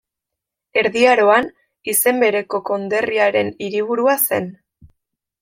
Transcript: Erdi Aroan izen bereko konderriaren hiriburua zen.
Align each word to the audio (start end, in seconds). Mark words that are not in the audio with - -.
Erdi 0.81 1.03
Aroan 1.09 1.49
izen 1.93 2.23
bereko 2.23 2.63
konderriaren 2.71 3.53
hiriburua 3.67 4.19
zen. 4.31 4.51